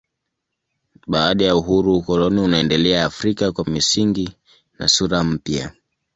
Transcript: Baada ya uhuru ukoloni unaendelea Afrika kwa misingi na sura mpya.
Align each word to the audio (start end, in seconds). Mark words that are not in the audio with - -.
Baada 1.07 1.45
ya 1.45 1.55
uhuru 1.55 1.97
ukoloni 1.97 2.41
unaendelea 2.41 3.05
Afrika 3.05 3.51
kwa 3.51 3.65
misingi 3.65 4.35
na 4.79 4.87
sura 4.87 5.23
mpya. 5.23 5.73